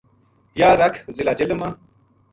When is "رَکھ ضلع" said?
0.81-1.33